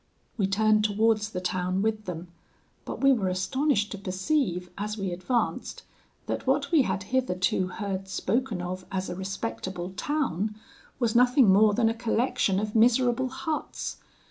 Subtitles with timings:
[0.35, 2.29] "We turned towards the town with them;
[2.85, 5.83] but we were astonished to perceive, as we advanced,
[6.25, 10.55] that what we had hitherto heard spoken of as a respectable town,
[10.97, 13.97] was nothing more than a collection of miserable huts.